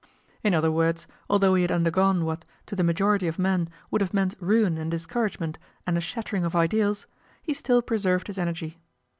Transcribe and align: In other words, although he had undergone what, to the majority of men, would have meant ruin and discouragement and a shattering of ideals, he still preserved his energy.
In 0.41 0.55
other 0.55 0.71
words, 0.71 1.05
although 1.29 1.53
he 1.53 1.61
had 1.61 1.71
undergone 1.71 2.25
what, 2.25 2.43
to 2.65 2.75
the 2.75 2.83
majority 2.83 3.27
of 3.27 3.37
men, 3.37 3.69
would 3.91 4.01
have 4.01 4.15
meant 4.15 4.33
ruin 4.39 4.75
and 4.79 4.89
discouragement 4.89 5.59
and 5.85 5.95
a 5.95 6.01
shattering 6.01 6.43
of 6.43 6.55
ideals, 6.55 7.05
he 7.43 7.53
still 7.53 7.83
preserved 7.83 8.25
his 8.25 8.39
energy. 8.39 8.79